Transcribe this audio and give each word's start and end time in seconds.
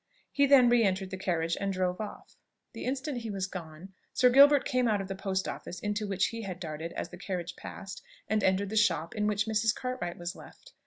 He 0.31 0.47
then 0.47 0.67
re 0.67 0.83
entered 0.83 1.11
the 1.11 1.15
carriage 1.17 1.55
and 1.61 1.71
drove 1.71 2.01
off. 2.01 2.35
The 2.73 2.85
instant 2.85 3.19
he 3.19 3.29
was 3.29 3.45
gone, 3.45 3.93
Sir 4.13 4.31
Gilbert 4.31 4.65
came 4.65 4.87
out 4.87 4.99
of 4.99 5.07
the 5.07 5.13
post 5.13 5.47
office 5.47 5.79
into 5.79 6.07
which 6.07 6.29
he 6.29 6.41
had 6.41 6.59
darted 6.59 6.91
as 6.93 7.09
the 7.09 7.19
carriage 7.19 7.55
passed, 7.55 8.01
and 8.27 8.43
entered 8.43 8.69
the 8.71 8.75
shop 8.77 9.13
in 9.13 9.27
which 9.27 9.45
Mrs. 9.45 9.75
Cartwright 9.75 10.17
was 10.17 10.35
left. 10.35 10.73